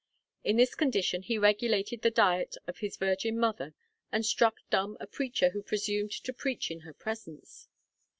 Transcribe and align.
In 0.43 0.57
this 0.57 0.73
condition 0.73 1.21
he 1.21 1.37
regulated 1.37 2.01
the 2.01 2.09
diet 2.09 2.57
of 2.65 2.79
his 2.79 2.97
virgin 2.97 3.37
mother, 3.37 3.75
and 4.11 4.25
struck 4.25 4.55
dumb 4.71 4.97
a 4.99 5.05
preacher 5.05 5.49
who 5.51 5.61
presumed 5.61 6.11
to 6.23 6.33
preach 6.33 6.71
in 6.71 6.79
her 6.79 6.93
presence. 6.95 7.67